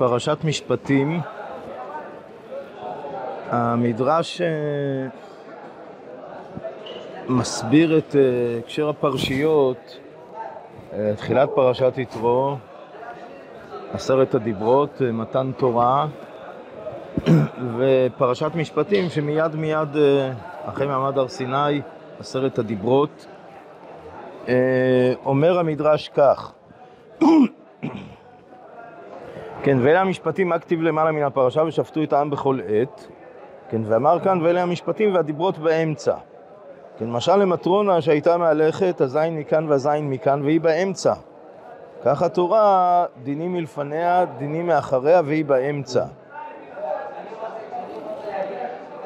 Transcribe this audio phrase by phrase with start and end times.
[0.00, 1.20] פרשת משפטים.
[3.50, 4.46] המדרש אה,
[7.28, 8.20] מסביר את אה,
[8.58, 9.98] הקשר הפרשיות,
[10.92, 12.56] אה, תחילת פרשת יתרו,
[13.92, 16.06] עשרת הדיברות, מתן תורה,
[17.78, 19.88] ופרשת משפטים שמיד מיד
[20.64, 21.80] אחרי מעמד הר סיני,
[22.20, 23.26] עשרת הדיברות.
[25.24, 26.52] אומר המדרש כך
[29.62, 33.06] כן, ואלה המשפטים כתיב למעלה מן הפרשה ושפטו את העם בכל עת.
[33.70, 36.14] כן, ואמר כאן, ואלה המשפטים והדיברות באמצע.
[36.98, 41.14] כן, משל למטרונה שהייתה מהלכת, הזין מכאן והזין מכאן, והיא באמצע.
[42.04, 46.04] כך התורה, דינים מלפניה, דינים מאחריה, והיא באמצע.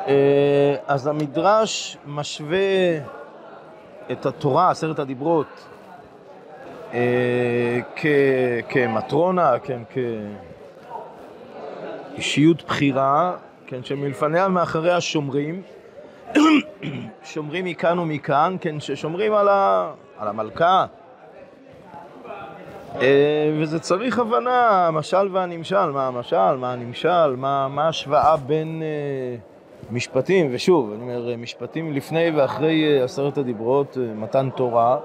[0.09, 2.99] אה, אז המדרש משווה
[4.13, 5.69] את התורה, עשרת הדיברות,
[6.95, 7.81] אה,
[8.69, 9.83] כמטרונה, כן,
[12.15, 15.63] כאישיות בכירה, כן, שמלפניה ומאחריה שומרים,
[17.33, 20.87] שומרים מכאן ומכאן, כן, ששומרים על, ה, על המלכה.
[23.01, 30.49] אה, וזה צריך הבנה, המשל והנמשל, מה המשל, מה הנמשל, מה, ההשוואה בין uh, משפטים,
[30.53, 34.99] ושוב, אני אומר, משפטים לפני ואחרי עשרת הדיברות, מתן תורה.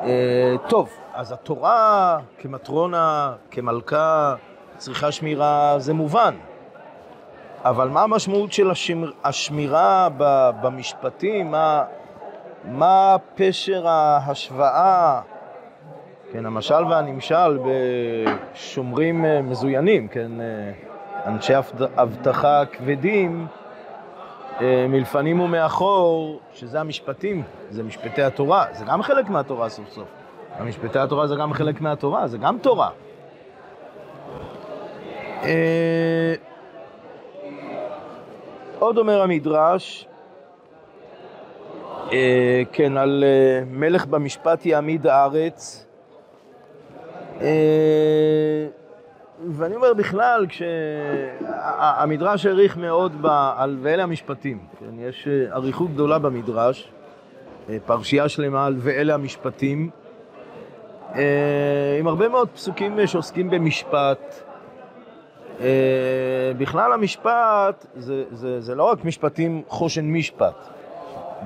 [0.00, 0.06] Uh,
[0.68, 4.34] טוב, אז התורה כמטרונה, כמלכה,
[4.76, 6.34] צריכה שמירה, זה מובן.
[7.64, 10.08] אבל מה המשמעות של השמיר, השמירה
[10.62, 11.50] במשפטים?
[11.50, 11.84] מה,
[12.64, 15.20] מה פשר ההשוואה,
[16.32, 17.58] כן, המשל והנמשל
[18.54, 20.72] בשומרים אה, מזוינים, כן, אה,
[21.26, 21.52] אנשי
[21.96, 23.65] אבטחה כבדים אה,
[24.88, 30.08] מלפנים ומאחור, שזה המשפטים, זה משפטי התורה, זה גם חלק מהתורה סוף סוף.
[30.58, 32.90] המשפטי התורה זה גם חלק מהתורה, זה גם תורה.
[38.78, 40.08] עוד אומר המדרש,
[42.12, 45.86] אה, כן, על אה, מלך במשפט יעמיד הארץ.
[49.40, 53.26] אה, ואני אומר בכלל, כשהמדרש העריך מאוד ב,
[53.56, 56.92] על ואלה המשפטים, כן, יש אריכות גדולה במדרש,
[57.68, 59.90] אה, פרשייה שלמה על ואלה המשפטים,
[61.14, 64.42] אה, עם הרבה מאוד פסוקים שעוסקים במשפט.
[65.60, 70.68] אה, בכלל המשפט זה, זה, זה לא רק משפטים חושן משפט.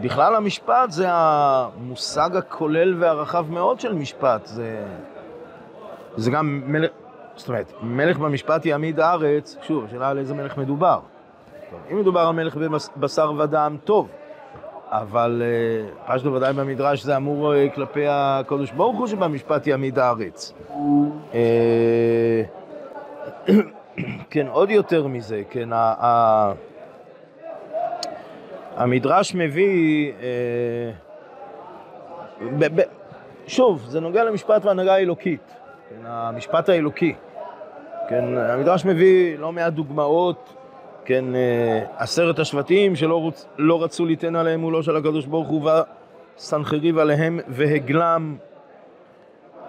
[0.00, 4.46] בכלל המשפט זה המושג הכולל והרחב מאוד של משפט.
[4.46, 4.84] זה,
[6.16, 6.90] זה גם מלך,
[7.40, 11.00] זאת אומרת, מלך במשפט יעמיד הארץ, שוב, השאלה על איזה מלך מדובר.
[11.70, 12.56] טוב, אם מדובר על מלך
[12.96, 14.08] בבשר ודם, טוב.
[14.90, 20.52] אבל אה, פשטו ודאי במדרש זה אמור אה, כלפי הקדוש ברוך הוא שבמשפט יעמיד הארץ.
[24.30, 25.68] כן, עוד יותר מזה, כן,
[28.76, 30.90] המדרש מביא, אה,
[33.46, 35.56] שוב, זה נוגע למשפט והנהגה האלוקית,
[35.88, 37.14] כן, המשפט האלוקי.
[38.10, 40.54] כן, המדרש מביא לא מעט דוגמאות,
[41.04, 45.70] כן, אה, עשרת השבטים שלא רוצ, לא רצו ליתן עליהם מולו של הקדוש ברוך הוא
[46.36, 48.36] וסנחריב עליהם והגלם.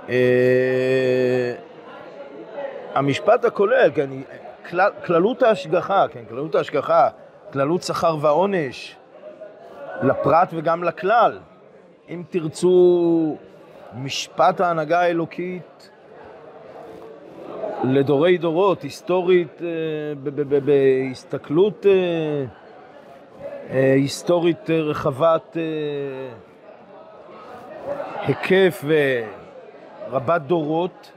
[0.09, 1.53] אה,
[2.93, 4.09] המשפט הכולל, כן,
[4.69, 7.09] כל, כללות ההשגחה, כן, כללות ההשגחה,
[7.53, 8.95] כללות שכר ועונש,
[10.03, 11.39] לפרט וגם לכלל.
[12.09, 13.37] אם תרצו,
[13.95, 15.89] משפט ההנהגה האלוקית
[17.83, 21.91] לדורי דורות, היסטורית, אה, בהסתכלות אה,
[23.69, 25.57] אה, היסטורית רחבת
[28.21, 28.85] היקף
[30.09, 31.11] ורבת דורות,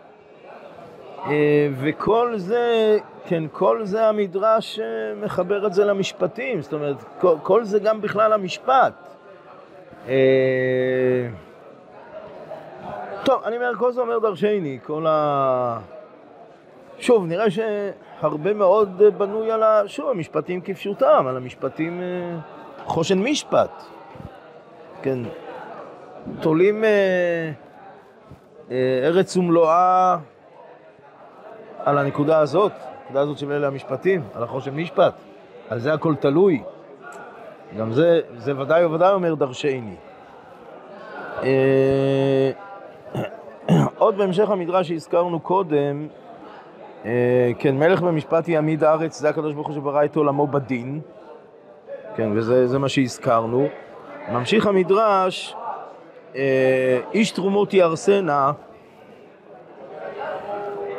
[1.81, 4.81] וכל זה, כן, כל זה המדרש
[5.23, 8.93] מחבר את זה למשפטים, זאת אומרת, כל, כל זה גם בכלל המשפט.
[13.25, 15.94] טוב, אני אומר, כל זה אומר דרשני, כל ה...
[17.05, 19.63] שוב, נראה שהרבה מאוד בנוי על.
[19.87, 22.03] שוב, המשפטים כפשוטם, על המשפטים
[22.85, 23.83] חושן משפט.
[25.03, 25.19] כן,
[26.41, 26.85] תולים
[29.03, 30.17] ארץ ומלואה
[31.79, 32.73] על הנקודה הזאת,
[33.03, 35.15] הנקודה הזאת של אלה המשפטים, על החושן משפט,
[35.69, 36.63] על זה הכל תלוי.
[37.79, 39.97] גם זה, זה ודאי וודאי אומר דרשני.
[41.43, 42.51] אה,
[43.99, 46.24] עוד בהמשך המדרש שהזכרנו קודם, אה,
[47.59, 51.01] כן, מלך במשפט יעמיד הארץ, זה הקדוש ברוך הוא שברא את עולמו בדין,
[52.17, 53.69] כן, וזה מה שהזכרנו.
[54.33, 55.55] ממשיך המדרש,
[56.37, 58.53] אה, איש תרומות ירסנה,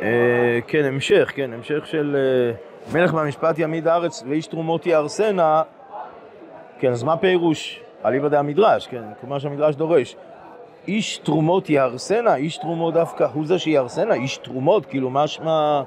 [0.02, 2.54] אה, כן, המשך, כן, המשך של אה,
[2.94, 5.62] מלך במשפט יעמיד הארץ ואיש תרומות יהרסנה,
[6.80, 7.81] כן, אז מה פירוש?
[8.06, 10.16] אליבא דהמדרש, כן, כמו שהמדרש דורש.
[10.88, 15.82] איש תרומות יהרסנה, איש תרומות דווקא הוא זה שיהרסנה, איש תרומות, כאילו משמע...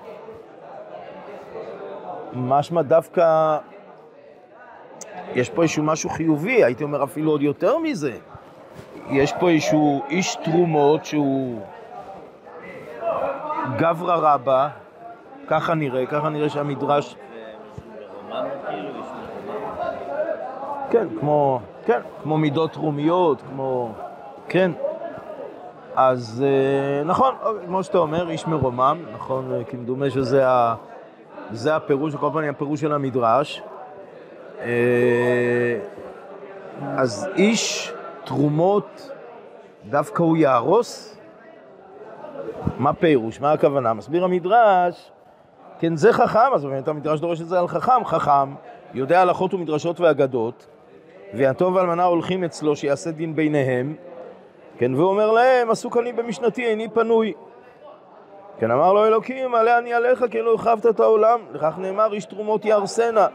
[2.35, 3.59] משמע דווקא...
[5.35, 8.17] יש פה איזשהו משהו חיובי, הייתי אומר אפילו עוד יותר מזה.
[9.11, 11.61] יש פה איזשהו איש תרומות שהוא
[13.77, 14.69] גברא רבא,
[15.47, 17.17] ככה נראה, ככה נראה שהמדרש...
[20.91, 23.93] כן, כמו, כן, כמו מידות תרומיות, כמו...
[24.49, 24.73] כן.
[26.01, 30.75] אז אה, נכון, אוקיי, כמו שאתה אומר, איש מרומם, נכון, אה, כמדומה שזה ה...
[31.51, 33.63] זה הפירוש, וכל פעם הפירוש של המדרש.
[34.61, 35.79] אה,
[36.97, 37.93] אז איש
[38.25, 39.11] תרומות,
[39.91, 41.19] דווקא הוא יהרוס?
[42.79, 43.41] מה פירוש?
[43.41, 43.95] מה הכוונה?
[43.95, 45.13] מסביר המדרש,
[45.79, 48.05] כן, זה חכם, אז באמת המדרש דורש את זה על חכם.
[48.05, 48.55] חכם
[48.95, 50.67] יודע הלכות ומדרשות ואגדות,
[51.35, 53.95] והטוב ואלמנה הולכים אצלו שיעשה דין ביניהם,
[54.79, 57.33] כן, והוא אומר להם, עסוק אני במשנתי, איני פנוי.
[58.59, 62.25] כן, אמר לו אלוקים, עלה אני עליך, כי לא הרחבת את העולם, לכך נאמר, איש
[62.25, 63.27] תרומות יהרסנה.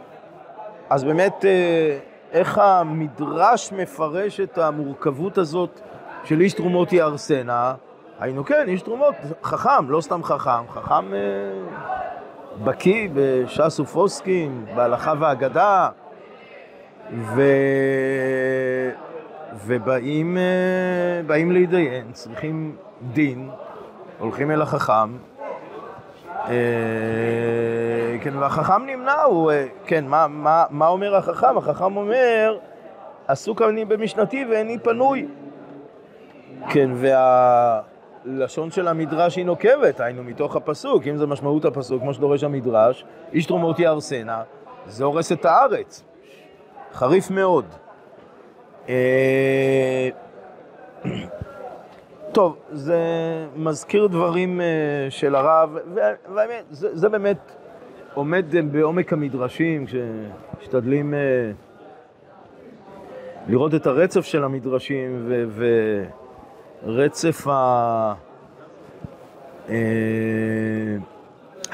[0.90, 1.98] אז באמת, אה,
[2.32, 5.80] איך המדרש מפרש את המורכבות הזאת
[6.24, 7.74] של איש תרומות יהרסנה?
[8.20, 11.20] היינו כן, איש תרומות, חכם, לא סתם חכם, חכם אה,
[12.64, 15.90] בקיא בש"ס ופוסקים, בהלכה והגדה,
[17.12, 17.42] ו...
[19.66, 23.50] ובאים אה, להתדיין, צריכים דין,
[24.20, 25.18] הולכים אל החכם,
[26.48, 31.58] אה, כן, והחכם נמנע, הוא, אה, כן, מה, מה, מה אומר החכם?
[31.58, 32.58] החכם אומר,
[33.28, 35.28] עסוק אני במשנתי ואיני פנוי.
[36.70, 36.92] כן,
[38.26, 43.06] והלשון של המדרש היא נוקבת, היינו מתוך הפסוק, אם זה משמעות הפסוק, כמו שדורש המדרש,
[43.34, 44.42] איש תרומות יהרסנה,
[44.88, 46.04] זה הורס את הארץ.
[46.94, 47.66] חריף מאוד.
[48.90, 50.10] אה,
[52.32, 52.98] טוב, זה
[53.56, 54.66] מזכיר דברים אה,
[55.10, 55.78] של הרב,
[56.34, 57.38] והאמת, זה, זה באמת
[58.14, 61.20] עומד בעומק המדרשים, כשמשתדלים אה,
[63.48, 65.32] לראות את הרצף של המדרשים
[66.86, 68.14] ורצף ה...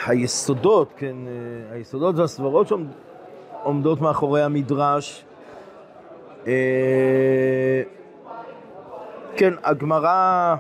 [0.05, 1.15] היסודות, כן,
[1.71, 5.25] היסודות והסברות שעומדות מאחורי המדרש.
[6.47, 7.81] אה,
[9.36, 10.56] כן, הגמרא,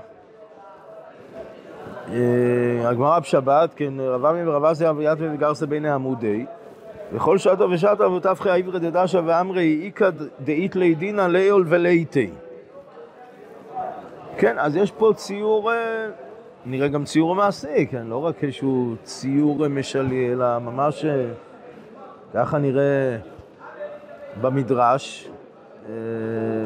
[2.11, 6.45] אה, הגמרא בשבת, כן, רב עמי ורב אסי אביית וגרסה בין העמודי,
[7.13, 10.09] וכל שעתו ושעתו ותפחי העברי דדשה ואמרי איכא
[10.39, 12.29] דאית לידינא ליול ולייתי.
[14.37, 16.07] כן, אז יש פה ציור, אה,
[16.65, 21.05] נראה גם ציור מעשי, כן, לא רק איזשהו ציור משלי, אלא ממש
[22.33, 23.17] ככה נראה
[24.41, 25.29] במדרש.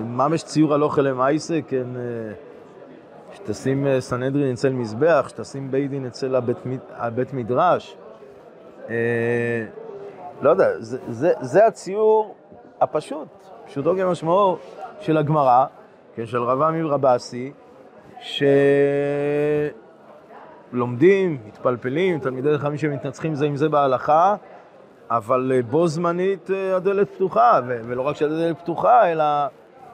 [0.06, 2.02] ממש ציור הלוך אלה מייסה, כן, אה,
[3.34, 6.58] שתשים אה, סנהדרין אצל מזבח, שתשים בית דין אצל הבית,
[6.92, 7.98] הבית מדרש.
[8.90, 9.66] אה,
[10.42, 12.36] לא יודע, זה, זה, זה הציור
[12.82, 13.28] הפשוט,
[13.66, 14.58] פשוטו כמשמעו
[15.00, 15.66] של הגמרא,
[16.16, 17.52] כן, של רב עמי רבסי,
[20.72, 24.36] שלומדים, מתפלפלים, תלמידי חכמים שמתנצחים זה עם זה בהלכה,
[25.18, 29.24] אבל בו זמנית הדלת פתוחה, ולא רק שהדלת פתוחה, אלא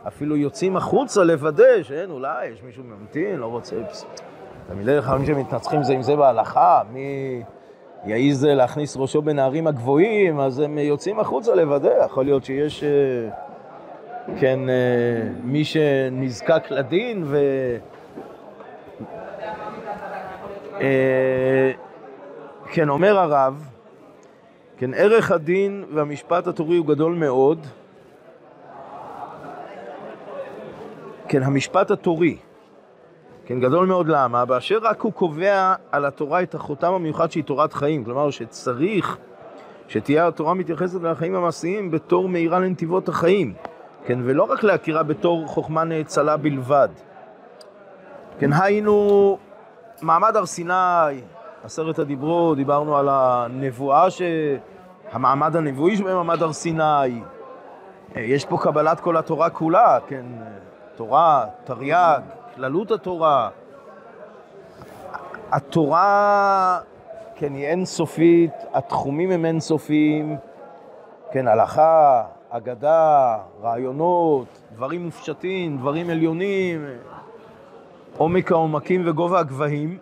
[0.07, 3.75] אפילו יוצאים החוצה לוודא שאין, אולי יש מישהו ממתין, לא רוצה...
[4.67, 7.43] תלמידי חכמים שמתנצחים זה עם זה בהלכה, מי
[8.05, 12.89] יעז להכניס ראשו בין הערים הגבוהים, אז הם יוצאים החוצה לוודא, יכול להיות שיש, אה,
[14.39, 17.37] כן, אה, מי שנזקק לדין ו...
[20.81, 21.71] אה,
[22.71, 23.68] כן, אומר הרב,
[24.79, 27.67] כן, ערך הדין והמשפט התורי הוא גדול מאוד,
[31.27, 32.37] כן, המשפט התורי,
[33.45, 34.45] כן, גדול מאוד למה?
[34.45, 39.17] באשר רק הוא קובע על התורה את החותם המיוחד שהיא תורת חיים, כלומר שצריך
[39.87, 43.53] שתהיה התורה מתייחסת לחיים המעשיים בתור מהירה לנתיבות החיים,
[44.05, 46.89] כן, ולא רק להכירה בתור חוכמה נאצלה בלבד.
[48.39, 49.37] כן, היינו
[50.01, 51.21] מעמד הר סיני,
[51.63, 54.21] עשרת הדיברות, דיברנו על הנבואה, ש...
[55.11, 57.21] המעמד הנבואי שבמעמד הר סיני,
[58.15, 60.25] יש פה קבלת כל התורה כולה, כן,
[60.95, 62.19] תורה, תרי"ג,
[62.55, 63.49] כללות התורה.
[65.51, 66.79] התורה,
[67.35, 70.37] כן, היא אינסופית, התחומים הם אינסופיים,
[71.31, 76.85] כן, הלכה, אגדה, רעיונות, דברים מופשטים, דברים עליונים,
[78.17, 79.97] עומק העומקים וגובה הגבהים.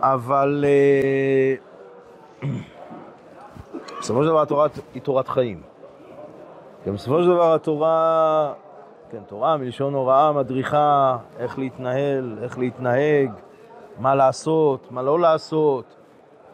[0.00, 1.54] אבל אה,
[4.02, 5.62] בסופו של דבר התורה היא תורת חיים.
[6.86, 8.52] גם בסופו של דבר התורה,
[9.10, 13.30] כן, תורה מלשון הוראה מדריכה איך להתנהל, איך להתנהג,
[13.98, 15.84] מה לעשות, מה לא לעשות.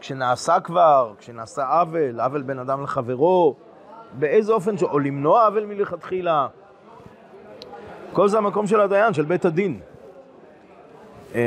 [0.00, 3.54] כשנעשה כבר, כשנעשה עוול, עוול בין אדם לחברו,
[4.18, 4.82] באיזה אופן, ש...
[4.82, 6.46] או למנוע עוול מלכתחילה.
[8.12, 9.80] כל זה המקום של הדיין, של בית הדין.
[11.34, 11.40] אה,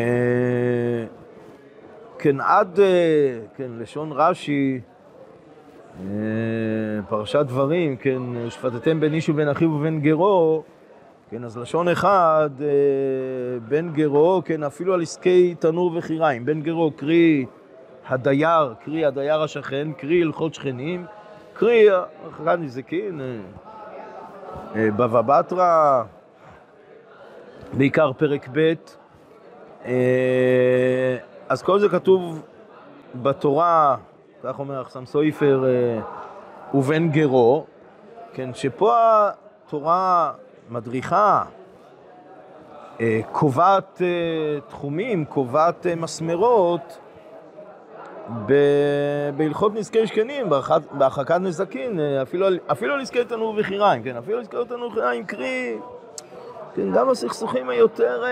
[2.18, 4.82] כן, עד, אה, כן, לשון רש"י,
[7.10, 10.64] פרשת דברים, כן, שפטתם בין איש ובין אחיו ובין גרו,
[11.30, 12.50] כן, אז לשון אחד,
[13.68, 17.46] בין גרו, כן, אפילו על עסקי תנור וחיריים, בין גרו, קרי
[18.08, 21.06] הדייר, קרי הדייר השכן, קרי הלכות שכנים,
[21.54, 23.22] קרי הרחקת נזיקין,
[24.76, 26.04] בבא בתרא,
[27.74, 28.74] בעיקר פרק ב',
[29.86, 31.18] אה,
[31.50, 32.42] אז כל זה כתוב
[33.16, 33.96] בתורה,
[34.44, 36.02] כך אומר אחסם סויפר, אה,
[36.74, 37.66] ובן גרו,
[38.34, 38.96] כן, שפה
[39.66, 40.32] התורה
[40.70, 41.44] מדריכה,
[43.02, 44.02] אה, קובעת
[44.68, 47.00] תחומים, קובעת מסמרות
[49.38, 50.50] בהלכות נזקי שכנים,
[50.92, 55.78] בהרחקת נזקין, אפילו, אפילו נזקי תנור וחיריים, כן, אפילו נזקי תנור וחיריים, קרי,
[56.76, 58.24] כן, גם הסכסוכים היותר...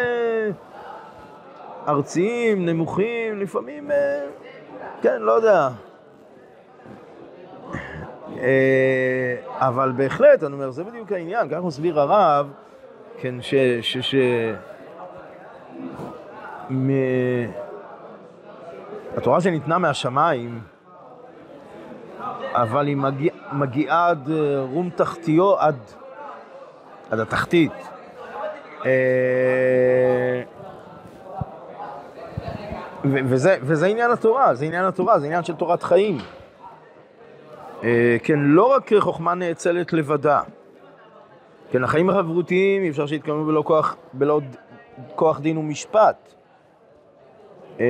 [1.88, 4.26] ארציים, נמוכים, לפעמים, אה,
[5.02, 5.70] כן, לא יודע.
[8.40, 9.36] אה,
[9.68, 12.48] אבל בהחלט, אני אומר, זה בדיוק העניין, ככה מסביר הרב,
[13.20, 13.54] כן, ש...
[13.82, 14.16] ש, ש
[16.70, 16.90] מ...
[19.18, 20.60] התורה שניתנה מהשמיים,
[22.54, 25.78] אבל היא מגיע, מגיעה עד אה, רום תחתיו, עד,
[27.12, 27.90] עד התחתית.
[33.06, 36.18] וזה, וזה עניין התורה, זה עניין התורה, זה עניין של תורת חיים.
[37.84, 40.42] אה, כן, לא רק חוכמה נאצלת לבדה.
[41.72, 44.40] כן, החיים החברותיים אי אפשר שיתקיימו בלא כוח, בלא
[45.16, 46.34] כוח דין ומשפט.
[47.80, 47.86] אה,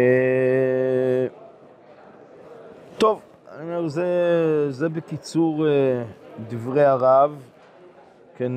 [2.97, 3.21] טוב,
[3.55, 4.05] אני אומר, זה,
[4.69, 6.03] זה בקיצור אה,
[6.47, 7.35] דברי הרב,
[8.37, 8.51] כן,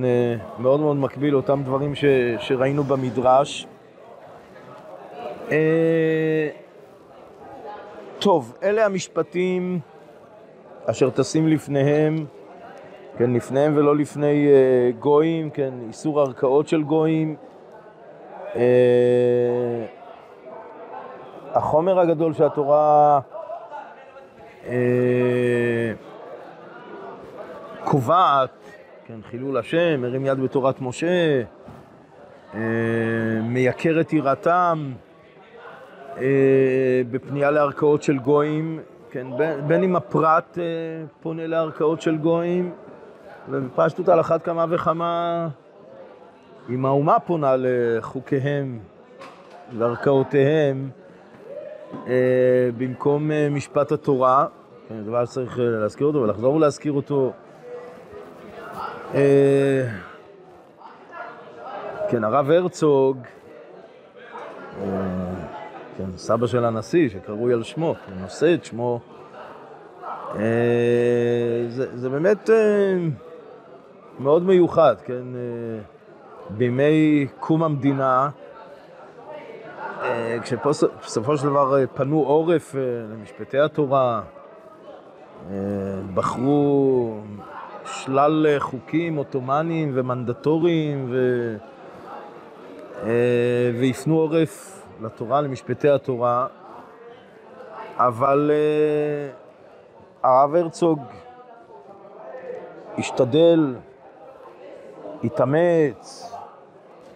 [0.58, 2.04] מאוד מאוד מקביל לאותם דברים ש,
[2.38, 3.66] שראינו במדרש.
[8.18, 9.80] טוב, אלה המשפטים
[10.86, 12.16] אשר טסים לפניהם,
[13.18, 17.36] כן, לפניהם ולא לפני uh, גויים, כן, איסור ערכאות של גויים.
[18.52, 18.56] Uh,
[21.52, 23.20] החומר הגדול שהתורה
[24.64, 24.68] uh,
[27.84, 28.50] קובעת,
[29.06, 31.42] כן, חילול השם, מרים יד בתורת משה,
[32.52, 32.56] uh,
[33.42, 34.92] מייקר את יראתם.
[36.18, 38.80] אה, בפנייה לערכאות של גויים,
[39.12, 40.64] כן, בין, בין אם הפרט אה,
[41.22, 42.72] פונה לערכאות של גויים,
[43.48, 45.48] ובפשטות על אחת כמה וכמה
[46.70, 48.78] אם האומה פונה לחוקיהם
[49.78, 50.90] וערכאותיהם
[52.06, 52.12] אה,
[52.78, 54.46] במקום אה, משפט התורה,
[54.88, 57.32] כן, דבר שצריך אה, להזכיר אותו ולחזור ולהזכיר אותו.
[59.14, 59.88] אה,
[62.08, 63.18] כן, הרב הרצוג,
[64.82, 65.31] אה,
[65.96, 69.00] כן, סבא של הנשיא, שקרוי על שמו, הוא נושא את שמו.
[70.36, 72.94] אה, זה, זה באמת אה,
[74.18, 75.14] מאוד מיוחד, כן?
[75.14, 75.80] אה,
[76.50, 78.28] בימי קום המדינה,
[80.42, 82.74] כשבסופו של דבר פנו עורף
[83.12, 84.22] למשפטי התורה,
[86.14, 87.20] בחרו
[87.84, 91.56] שלל חוקים עות'מאניים ומנדטוריים ו...
[93.80, 96.46] והפנו עורף לתורה, למשפטי התורה,
[97.96, 100.98] אבל uh, הרב הרצוג
[102.98, 103.74] השתדל,
[105.24, 106.32] התאמץ,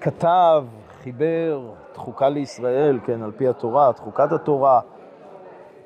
[0.00, 0.64] כתב,
[1.02, 1.60] חיבר
[1.92, 4.80] תחוקה לישראל, כן, על פי התורה, תחוקת התורה,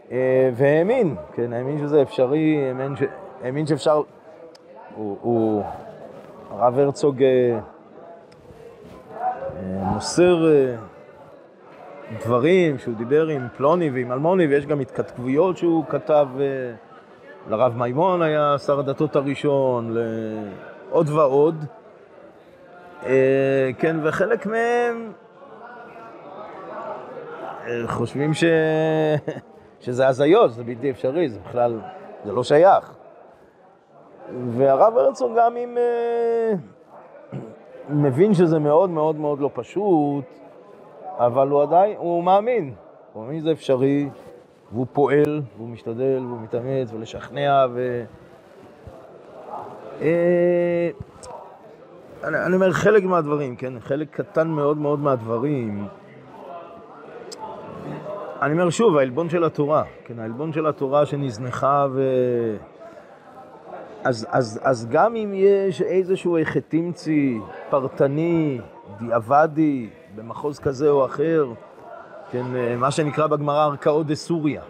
[0.08, 0.12] uh,
[0.54, 3.02] והאמין, כן, האמין שזה אפשרי, האמין, ש...
[3.42, 4.02] האמין שאפשר,
[4.96, 5.62] הוא, הוא,
[6.50, 7.24] הרב הרצוג uh,
[9.62, 10.46] מוסר
[12.18, 16.44] דברים שהוא דיבר עם פלוני ועם אלמוני, ויש גם התכתבויות שהוא כתב, אה,
[17.48, 21.64] לרב מימון היה שר הדתות הראשון, לעוד ועוד.
[23.06, 25.12] אה, כן, וחלק מהם
[27.66, 28.44] אה, חושבים ש...
[29.80, 31.80] שזה הזיות, זה בלתי אפשרי, זה בכלל,
[32.24, 32.94] זה לא שייך.
[34.50, 35.78] והרב הרצוג גם אם
[38.04, 40.24] מבין שזה מאוד מאוד מאוד לא פשוט,
[41.20, 42.74] אבל הוא עדיין, הוא מאמין,
[43.12, 44.08] הוא מאמין שזה אפשרי,
[44.72, 48.04] והוא פועל, והוא משתדל, והוא מתאמץ, ולשכנע, ו...
[50.00, 50.90] אה,
[52.24, 53.80] אני, אומר חלק מהדברים, כן?
[53.80, 55.86] חלק קטן מאוד מאוד מהדברים.
[58.42, 60.18] אני אומר שוב, העלבון של התורה, כן?
[60.18, 62.02] העלבון של התורה שנזנחה ו...
[64.04, 67.38] אז, אז, אז גם אם יש איזשהו חטימצי
[67.70, 68.60] פרטני,
[68.98, 71.46] דיעבדי, במחוז כזה או אחר,
[72.30, 72.44] כן,
[72.76, 74.62] מה שנקרא בגמרא ערכאות סוריה,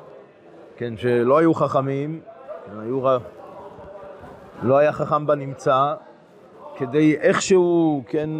[0.76, 2.20] כן, שלא היו חכמים,
[2.66, 3.18] כן, היו,
[4.62, 5.94] לא היה חכם בנמצא,
[6.76, 8.30] כדי איכשהו, כן,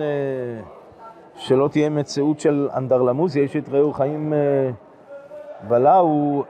[1.37, 4.33] שלא תהיה מציאות של אנדרלמוסיה, יש את ראו חיים
[5.69, 6.45] בלאו,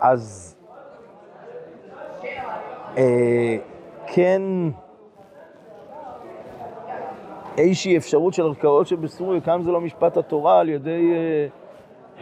[0.00, 0.56] אז
[2.96, 3.56] אה,
[4.06, 4.42] כן
[7.58, 11.46] איזושהי אפשרות של ערכאות שבסוריה, כמה זה לא משפט התורה על ידי אה,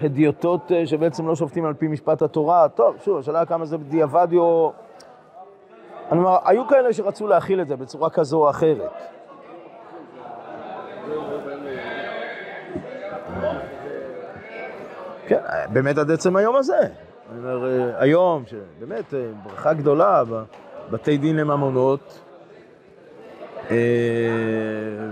[0.03, 2.69] הדיוטות אה, שבעצם לא שופטים על פי משפט התורה.
[2.69, 4.73] טוב, שוב, השאלה כמה זה בדיעבד או...
[6.11, 8.93] אני אומר, היו כאלה שרצו להכיל את זה בצורה כזו או אחרת.
[15.27, 15.41] כן,
[15.73, 16.79] באמת עד עצם היום הזה.
[17.33, 20.23] אני אומר, אה, היום, שבאמת אה, ברכה גדולה,
[20.91, 22.24] בתי דין לממונות,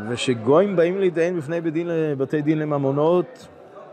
[0.08, 3.48] ושגויים באים להתדיין בפני בדין, בתי דין לממונות,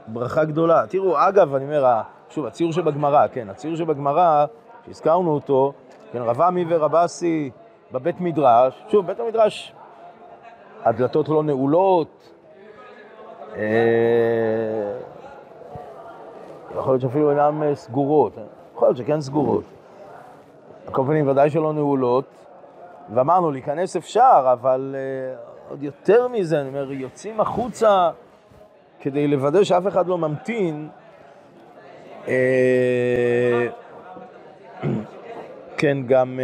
[0.08, 0.88] ברכה גדולה.
[0.88, 4.46] תראו, אגב, אני אומר, שוב, הציור שבגמרא, כן, הציור שבגמרא,
[4.86, 5.74] שהזכרנו אותו,
[6.12, 7.50] כן, רב עמי ורבסי
[7.92, 9.74] בבית מדרש, שוב, בית המדרש,
[10.84, 12.30] הדלתות לא נעולות,
[16.72, 18.34] יכול להיות שאפילו אינן אה, סגורות,
[18.76, 19.64] יכול להיות שכן סגורות.
[20.88, 22.26] על כל פנים, ודאי שלא נעולות.
[23.14, 28.10] ואמרנו, להיכנס אפשר, אבל uh, עוד יותר מזה, אני אומר, יוצאים החוצה
[29.00, 30.90] כדי לוודא שאף אחד לא ממתין.
[32.26, 32.30] Uh,
[35.78, 36.40] כן, גם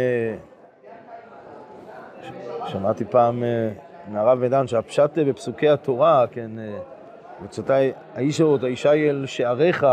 [2.22, 2.28] uh,
[2.68, 6.50] שמעתי פעם uh, מהרב מידן שהפשט בפסוקי התורה, כן,
[7.44, 9.86] וצאתי האיש או האישה אל שעריך,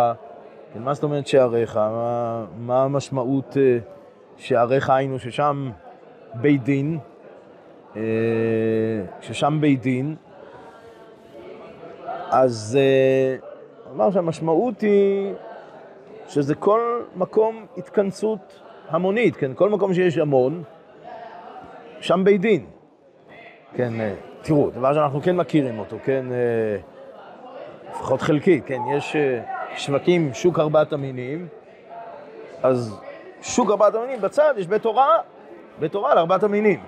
[0.73, 1.77] כן, מה זאת אומרת שעריך?
[1.77, 3.57] מה, מה המשמעות
[4.38, 5.71] שעריך היינו ששם
[6.36, 7.00] בית דין,
[7.96, 8.02] אה,
[9.22, 10.15] ששם בית דין,
[12.30, 13.36] אז אה,
[13.96, 15.34] אמר שהמשמעות היא
[16.28, 20.63] שזה כל מקום התכנסות המונית, כן, כל מקום שיש המון,
[22.00, 22.65] שם בית דין.
[23.76, 23.93] כן,
[24.41, 26.26] תראו, דבר שאנחנו כן מכירים אותו, כן,
[27.89, 29.15] לפחות חלקית, כן, יש...
[29.78, 31.48] שווקים, שוק ארבעת המינים,
[32.63, 33.00] אז
[33.41, 35.17] שוק ארבעת המינים בצד יש בית הוראה,
[35.79, 36.79] בית הוראה לארבעת המינים.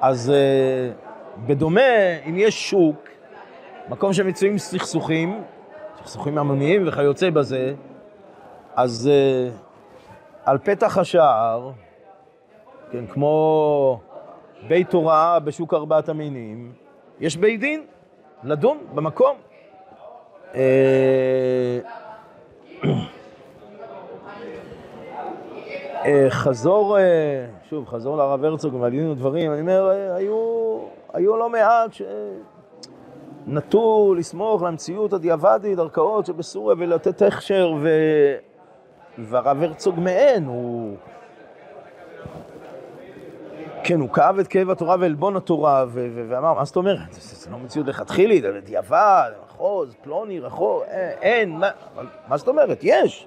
[0.00, 1.80] אז uh, בדומה,
[2.28, 3.08] אם יש שוק,
[3.88, 5.42] מקום שמצויים סכסוכים,
[5.98, 7.74] סכסוכים המוניים וכיוצא בזה,
[8.74, 9.52] אז uh,
[10.44, 11.70] על פתח השער,
[12.92, 14.00] כן, כמו
[14.68, 16.72] בית הוראה בשוק ארבעת המינים,
[17.20, 17.84] יש בית דין
[18.44, 19.36] לדון במקום.
[26.04, 30.78] אה, אה, חזור, אה, שוב, חזור לרב הרצוג ועלינו דברים, אני אומר, היו,
[31.12, 31.90] היו לא מעט
[33.46, 37.88] שנטו לסמוך למציאות הדיעבדית, ערכאות שבסוריה ולתת הכשר, ו...
[39.18, 40.96] והרב הרצוג מעין, הוא...
[43.84, 47.12] כן, הוא כאב את כאב התורה ועלבון התורה, ואמר, מה זאת אומרת?
[47.12, 51.70] זה לא מציאות לכתחילית, זה בדיעבד, מחוז, פלוני, רחוב, אה, אין, מה,
[52.28, 52.78] מה זאת אומרת?
[52.82, 53.26] יש.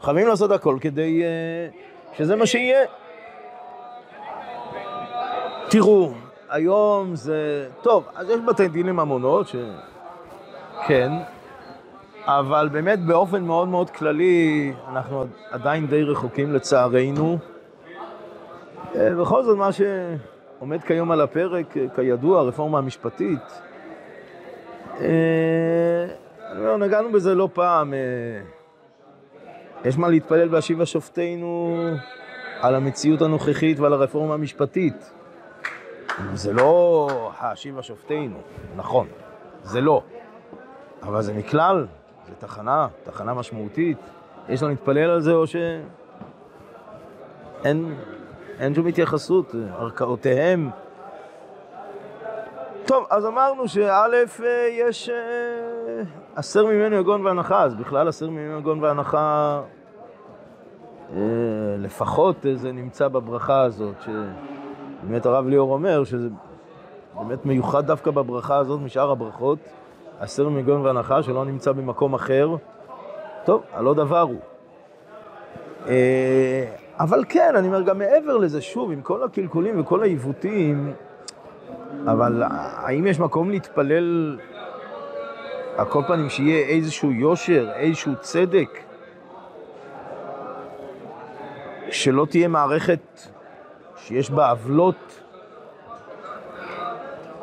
[0.00, 2.86] חייבים לעשות הכל כדי uh, שזה מה שיהיה.
[5.70, 6.12] תראו,
[6.50, 7.68] היום זה...
[7.82, 11.12] טוב, אז יש בתי דין לממונות, שכן,
[12.24, 17.38] אבל באמת באופן מאוד מאוד כללי, אנחנו עדיין די רחוקים לצערנו.
[18.94, 23.60] אה, בכל זאת, מה שעומד כיום על הפרק, כידוע, הרפורמה המשפטית,
[25.00, 26.06] אה,
[26.78, 27.94] נגענו בזה לא פעם.
[29.84, 31.76] יש מה להתפלל בהשיבה שופטינו
[32.60, 35.12] על המציאות הנוכחית ועל הרפורמה המשפטית.
[36.34, 37.08] זה לא
[37.40, 38.36] השיבה שופטינו,
[38.76, 39.06] נכון,
[39.62, 40.02] זה לא.
[41.02, 41.86] אבל זה מכלל,
[42.26, 43.98] זה תחנה, תחנה משמעותית.
[44.48, 45.84] יש לנו להתפלל על זה או שאין
[48.60, 50.70] אין שום התייחסות, ערכאותיהם
[52.86, 54.06] טוב, אז אמרנו שא'
[54.44, 55.53] אה, יש אה,
[56.36, 59.60] הסר ממנו יגון והנחה, אז בכלל הסר ממנו יגון והנחה
[61.12, 61.20] אה,
[61.78, 66.28] לפחות זה נמצא בברכה הזאת, שבאמת הרב ליאור אומר שזה
[67.14, 69.58] באמת מיוחד דווקא בברכה הזאת משאר הברכות,
[70.20, 72.56] הסר ממנו יגון והנחה שלא נמצא במקום אחר,
[73.44, 74.40] טוב, הלא דבר הוא.
[75.88, 76.64] אה,
[77.00, 80.92] אבל כן, אני אומר, גם מעבר לזה, שוב, עם כל הקלקולים וכל העיוותים,
[82.06, 84.38] אבל האם יש מקום להתפלל
[85.76, 88.80] על כל פנים שיהיה איזשהו יושר, איזשהו צדק?
[91.90, 93.20] שלא תהיה מערכת
[93.96, 95.20] שיש בה עוולות.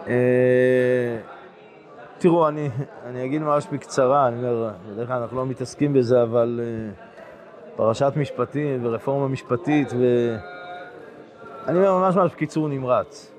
[0.07, 1.17] אה,
[2.21, 2.69] תראו, אני,
[3.05, 8.13] אני אגיד ממש בקצרה, אני אומר, בדרך כלל אנחנו לא מתעסקים בזה, אבל uh, פרשת
[8.15, 13.31] משפטים ורפורמה משפטית, ואני אומר ממש ממש בקיצור נמרץ.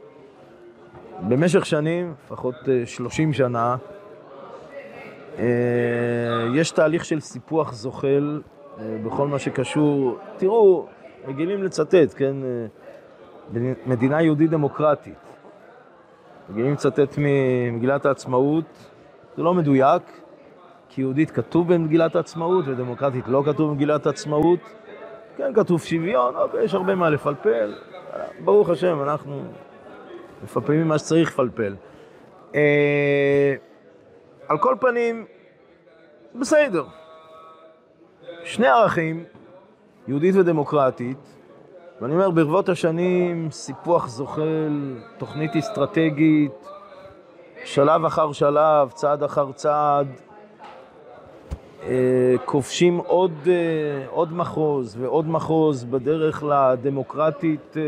[1.28, 3.76] במשך שנים, לפחות uh, אה, 30 שנה,
[6.54, 8.40] יש תהליך של סיפוח זוחל
[8.76, 10.86] uh, בכל מה שקשור, תראו,
[11.26, 15.32] רגילים לצטט, כן, uh, מדינה יהודית דמוקרטית.
[16.50, 18.64] רגילים לצטט ממגילת העצמאות,
[19.36, 20.02] זה לא מדויק,
[20.88, 24.60] כי יהודית כתוב במגילת העצמאות ודמוקרטית לא כתוב במגילת העצמאות.
[25.36, 27.74] כן, כתוב שוויון, אבל יש הרבה מה לפלפל.
[28.44, 29.42] ברוך השם, אנחנו
[30.44, 31.74] מפלפלים מה שצריך לפלפל.
[32.54, 33.54] אה,
[34.52, 35.24] על כל פנים,
[36.34, 36.84] בסדר.
[38.44, 39.24] שני ערכים,
[40.08, 41.36] יהודית ודמוקרטית,
[42.00, 46.68] ואני אומר, ברבות השנים, סיפוח זוחל, תוכנית אסטרטגית,
[47.64, 50.06] שלב אחר שלב, צעד אחר צעד,
[51.82, 57.82] אה, כובשים עוד, אה, עוד מחוז ועוד מחוז בדרך לדמוקרטית אה,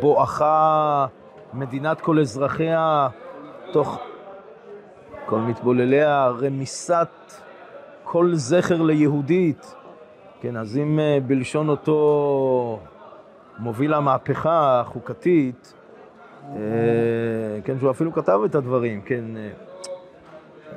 [0.00, 1.06] בואכה
[1.54, 3.08] מדינת כל אזרחיה,
[3.72, 4.09] תוך
[5.30, 7.08] כל מתבולליה, רמיסת
[8.04, 9.74] כל זכר ליהודית.
[10.40, 12.80] כן, אז אם בלשון אותו
[13.58, 15.74] מוביל המהפכה החוקתית,
[16.48, 16.56] אה,
[17.64, 19.50] כן, שהוא אפילו כתב את הדברים, כן, אה,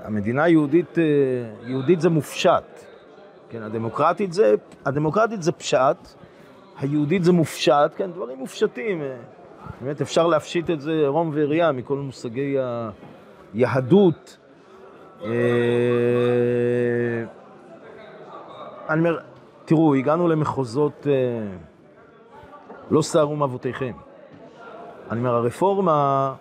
[0.03, 1.03] המדינה היהודית, אה,
[1.67, 2.85] יהודית זה מופשט,
[3.49, 5.97] כן, הדמוקרטית זה, הדמוקרטית זה פשט,
[6.79, 9.01] היהודית זה מופשט, כן, דברים מופשטים,
[9.81, 12.55] באמת אפשר להפשיט את זה רום וראייה מכל מושגי
[13.53, 14.37] היהדות.
[18.89, 19.19] אני אומר,
[19.65, 21.07] תראו, הגענו למחוזות...
[22.91, 23.91] לא סערו מאבותיכם.
[25.11, 26.33] אני אומר, הרפורמה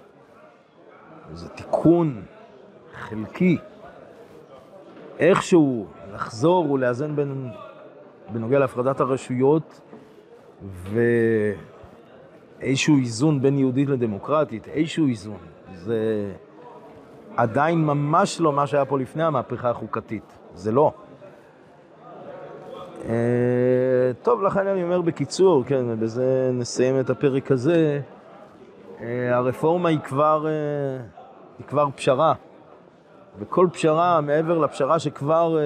[1.33, 2.23] זה תיקון
[2.95, 3.59] חלקי,
[5.19, 7.51] איכשהו לחזור ולאזן בין,
[8.33, 9.81] בנוגע להפרדת הרשויות
[12.61, 15.39] ואיזשהו איזון בין יהודית לדמוקרטית, איזשהו איזון.
[15.75, 16.33] זה
[17.37, 20.93] עדיין ממש לא מה שהיה פה לפני המהפכה החוקתית, זה לא.
[23.09, 23.15] אה,
[24.23, 28.01] טוב, לכן אני אומר בקיצור, כן, ובזה נסיים את הפרק הזה.
[29.01, 31.05] אה, הרפורמה היא כבר, אה,
[31.59, 32.35] היא כבר פשרה,
[33.39, 35.59] וכל פשרה מעבר לפשרה שכבר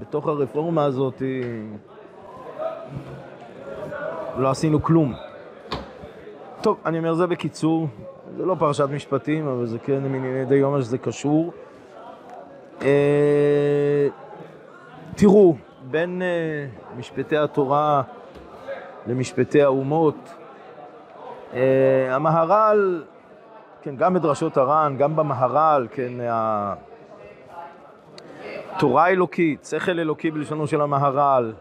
[0.00, 1.22] בתוך הרפורמה הזאת,
[4.36, 5.14] לא עשינו כלום.
[6.62, 7.88] טוב, אני אומר זה בקיצור,
[8.36, 11.52] זה לא פרשת משפטים, אבל זה כן מענייני דיומא שזה קשור.
[15.14, 15.56] תראו,
[15.90, 16.24] בין uh,
[16.98, 18.02] משפטי התורה
[19.06, 20.34] למשפטי האומות.
[21.52, 21.54] Uh,
[22.10, 23.04] המהר"ל,
[23.82, 26.12] כן, גם בדרשות הר"ן, גם במהר"ל, כן,
[28.70, 31.52] התורה אלוקית, שכל אלוקי בלשונו של המהר"ל,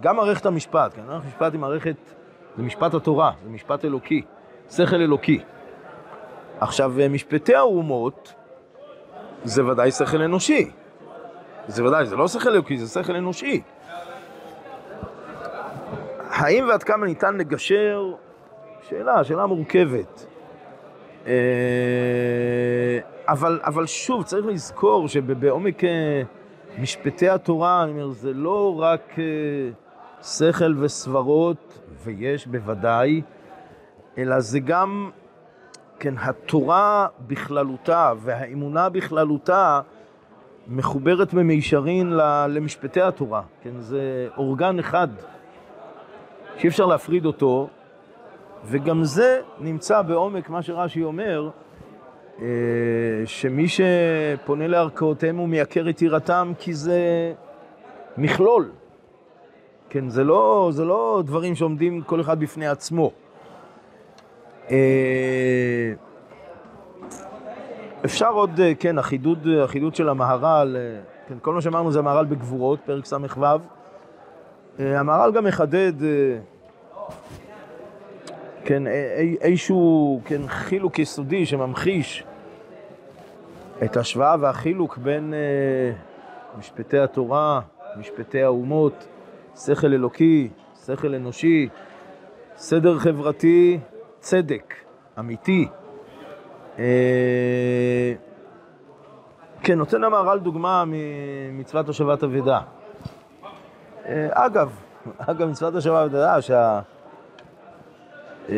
[0.00, 1.96] גם מערכת המשפט, כן, מערכת המשפט היא מערכת,
[2.56, 4.22] זה משפט התורה, זה משפט אלוקי,
[4.70, 5.40] שכל אלוקי.
[6.60, 8.34] עכשיו, משפטי האומות
[9.44, 10.70] זה ודאי שכל אנושי.
[11.68, 13.62] זה ודאי, זה לא שכל אלוקי, זה שכל אנושי.
[16.30, 18.12] האם ועד כמה ניתן לגשר?
[18.88, 20.26] שאלה, שאלה מורכבת.
[21.26, 21.32] אה,
[23.28, 26.22] אבל, אבל שוב, צריך לזכור שבעומק אה,
[26.78, 29.24] משפטי התורה, אני אומר, זה לא רק אה,
[30.22, 33.22] שכל וסברות, ויש בוודאי,
[34.18, 35.10] אלא זה גם,
[36.02, 39.80] כן, התורה בכללותה והאמונה בכללותה
[40.68, 42.12] מחוברת במישרין
[42.48, 45.08] למשפטי התורה, כן, זה אורגן אחד
[46.56, 47.68] שאי אפשר להפריד אותו,
[48.64, 51.50] וגם זה נמצא בעומק מה שרש"י אומר,
[52.40, 52.46] אה,
[53.24, 57.00] שמי שפונה לערכאותיהם הוא מייקר את יראתם כי זה
[58.16, 58.70] מכלול.
[59.88, 63.12] כן, זה לא, זה לא דברים שעומדים כל אחד בפני עצמו.
[64.72, 65.92] אה,
[68.04, 70.76] אפשר עוד, אה, כן, החידוד, החידוד של המהר"ל,
[71.28, 73.46] כן, כל מה שאמרנו זה המהר"ל בגבורות, פרק ס"ו.
[74.78, 75.92] המהר"ל גם מחדד
[78.64, 78.82] כן,
[79.40, 82.24] איזשהו כן, חילוק יסודי שממחיש
[83.84, 85.34] את ההשוואה והחילוק בין
[86.58, 87.60] משפטי התורה
[87.96, 89.08] משפטי האומות,
[89.56, 90.48] שכל אלוקי,
[90.86, 91.68] שכל אנושי,
[92.56, 93.78] סדר חברתי,
[94.22, 94.74] צדק,
[95.18, 95.68] אמיתי.
[96.78, 98.12] אה,
[99.60, 102.60] כן, נותן המהר"ל דוגמה ממצוות השבת אבדה.
[104.06, 104.70] אה, אגב,
[105.30, 106.80] אגב, מצוות השבת אבדה, שה...
[108.48, 108.54] אה,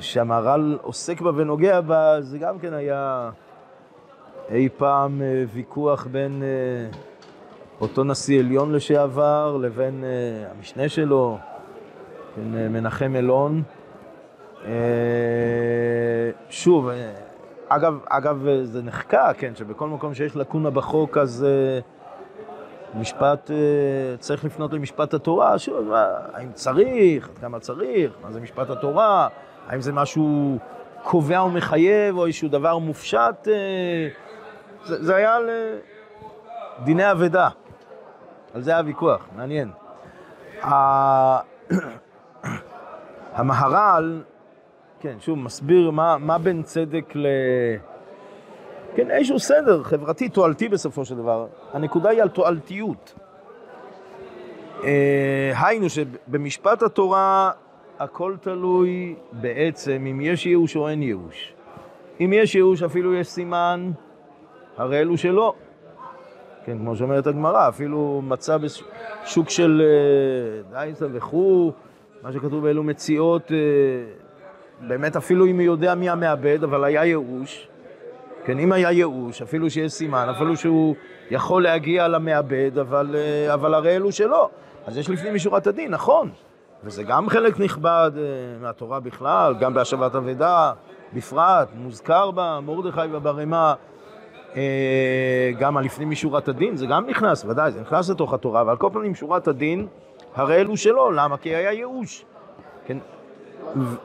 [0.00, 3.30] שהמהר"ל עוסק בה ונוגע בה, זה גם כן היה
[4.50, 6.42] אי פעם ויכוח בין
[7.80, 10.04] אותו נשיא עליון לשעבר לבין
[10.50, 11.38] המשנה שלו,
[12.34, 13.62] כן, מנחם אלון.
[16.50, 16.90] שוב,
[17.72, 23.52] אגב, אגב, זה נחקק, כן, שבכל מקום שיש לקונה בחוק, אז uh, משפט, uh,
[24.18, 29.28] צריך לפנות למשפט התורה, שוב, מה, האם צריך, עד כמה צריך, מה זה משפט התורה,
[29.68, 30.58] האם זה משהו
[31.02, 33.48] קובע ומחייב, או איזשהו דבר מופשט, uh,
[34.84, 35.50] זה, זה היה על
[36.84, 37.48] דיני אבדה,
[38.54, 39.70] על זה היה ויכוח, מעניין.
[43.32, 44.22] המהר"ל,
[45.00, 47.26] כן, שוב, מסביר מה, מה בין צדק ל...
[48.94, 51.46] כן, איזשהו סדר חברתי, תועלתי בסופו של דבר.
[51.72, 53.14] הנקודה היא על תועלתיות.
[54.84, 57.50] אה, היינו שבמשפט התורה
[57.98, 61.52] הכל תלוי בעצם אם יש ייאוש או אין ייאוש.
[62.20, 63.90] אם יש ייאוש אפילו יש סימן,
[64.76, 65.54] הרי אלו שלא.
[66.64, 71.72] כן, כמו שאומרת הגמרא, אפילו מצא בשוק של אה, דייסה וכו',
[72.22, 73.56] מה שכתוב באלו מציאות, אה,
[74.88, 77.68] באמת אפילו אם הוא יודע מי המעבד, אבל היה ייאוש,
[78.44, 80.94] כן, אם היה ייאוש, אפילו שיש סימן, אפילו שהוא
[81.30, 84.48] יכול להגיע למעבד, אבל, אה, אבל הרי אלו שלא.
[84.86, 86.30] אז יש לפנים משורת הדין, נכון.
[86.84, 88.22] וזה גם חלק נכבד אה,
[88.60, 90.72] מהתורה בכלל, גם בהשבת אבדה
[91.12, 93.74] בפרט, מוזכר בה מרדכי וברמה,
[94.56, 98.88] אה, גם הלפנים משורת הדין, זה גם נכנס, ודאי, זה נכנס לתוך התורה, אבל כל
[98.92, 99.86] פעם שורת הדין,
[100.34, 101.36] הרי אלו שלא, למה?
[101.36, 102.24] כי היה ייאוש.
[102.86, 102.98] כן?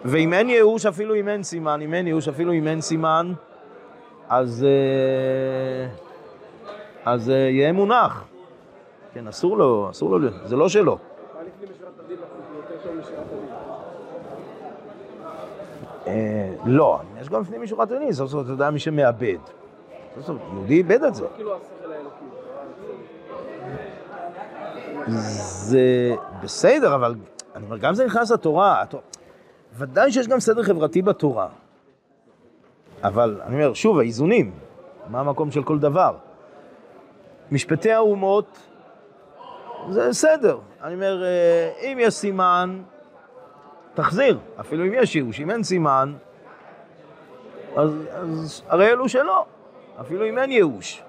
[0.06, 3.34] ואם אין ייאוש, אפילו אם אין סימן, אם אין ייאוש, אפילו אם אין סימן,
[4.30, 5.89] אז, אה,
[7.06, 8.24] אז אה, יהיה מונח.
[9.13, 10.98] כן, אסור לו, אסור לו, זה לא שלו.
[16.08, 19.38] אה, לא, יש גם לפנים משורת הדין, סוף סוף אתה יודע מי שמאבד.
[20.15, 21.26] סוף סוף, יהודי איבד את זה.
[25.08, 27.15] זה בסדר, אבל
[27.56, 28.84] אני אומר, גם זה נכנס לתורה.
[29.77, 31.47] ודאי שיש גם סדר חברתי בתורה.
[33.03, 34.51] אבל אני אומר, שוב, האיזונים,
[35.09, 36.15] מה המקום של כל דבר?
[37.51, 38.57] משפטי האומות,
[39.89, 40.57] זה סדר.
[40.83, 42.81] אני אומר, אה, אם יש סימן,
[43.93, 44.39] תחזיר.
[44.59, 45.39] אפילו אם יש ייאוש.
[45.39, 46.13] אם אין סימן,
[47.75, 49.45] אז, אז הרי אלו שלא.
[50.01, 51.03] אפילו אם אין ייאוש.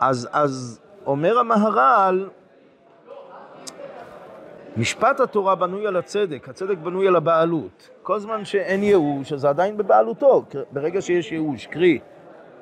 [0.00, 2.28] אז, אז אומר המהר"ל,
[4.76, 7.90] משפט התורה בנוי על הצדק, הצדק בנוי על הבעלות.
[8.02, 10.44] כל זמן שאין ייאוש, אז זה עדיין בבעלותו.
[10.72, 11.98] ברגע שיש ייאוש, קרי,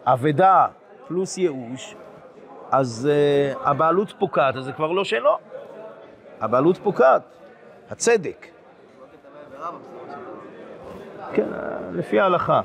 [0.04, 0.66] אבדה
[1.08, 1.94] פלוס ייאוש,
[2.70, 3.10] אז
[3.54, 5.38] uh, הבעלות פוקעת, אז זה כבר לא שלו.
[6.40, 7.22] הבעלות פוקעת,
[7.90, 8.46] הצדק.
[11.32, 11.46] כן,
[11.92, 12.60] לפי ההלכה.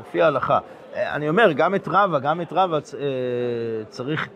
[0.00, 0.58] לפי ההלכה.
[0.94, 2.80] אה, אני אומר, גם את רבא, גם את רבא אה,
[3.88, 4.28] צריך...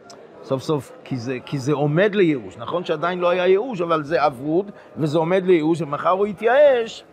[0.45, 2.57] סוף סוף, כי זה, כי זה עומד לייאוש.
[2.59, 7.05] נכון שעדיין לא היה ייאוש, אבל זה אבוד, וזה עומד לייאוש, ומחר הוא יתייאש,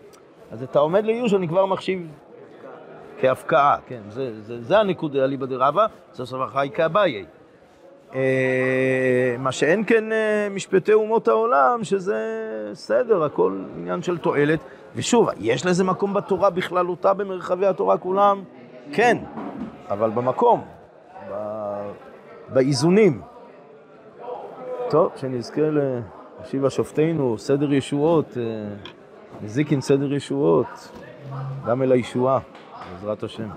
[0.52, 2.08] אז את העומד לייאוש אני כבר מחשיב
[3.22, 7.26] כהפקעה, כן, זה, זה, זה הנקודה אליבא דרבא, סוף סוף החי כאביי.
[8.16, 12.18] אה, מה שאין כן אה, משפטי אומות העולם, שזה
[12.74, 14.60] סדר, הכל עניין של תועלת.
[14.96, 18.44] ושוב, יש לזה מקום בתורה בכללותה, במרחבי התורה כולם?
[18.94, 19.18] כן,
[19.90, 20.79] אבל במקום.
[22.54, 23.22] באיזונים.
[24.90, 25.62] טוב, שנזכה
[26.40, 28.44] להשיב שופטינו, סדר ישועות, אה,
[29.42, 30.92] נזיקין סדר ישועות,
[31.66, 32.40] גם אל הישועה,
[32.94, 33.50] בעזרת השם.